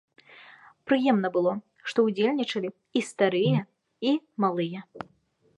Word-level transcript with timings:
Прыемна 0.91 1.31
было, 1.35 1.51
што 1.93 2.07
ўдзельнічалі 2.07 2.69
і 3.01 3.07
старыя, 3.11 3.59
і 4.13 4.19
малыя. 4.47 4.79